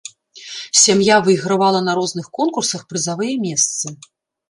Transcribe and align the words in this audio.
Сям'я 0.83 1.19
выйгравала 1.27 1.81
на 1.89 1.93
розных 1.99 2.31
конкурсах 2.31 2.87
прызавыя 2.89 3.39
месцы. 3.45 3.87